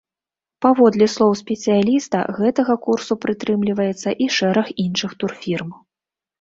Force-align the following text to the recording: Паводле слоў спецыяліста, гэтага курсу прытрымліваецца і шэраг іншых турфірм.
Паводле 0.65 1.07
слоў 1.15 1.31
спецыяліста, 1.41 2.17
гэтага 2.39 2.77
курсу 2.87 3.19
прытрымліваецца 3.27 4.09
і 4.25 4.33
шэраг 4.39 4.67
іншых 4.89 5.11
турфірм. 5.23 5.81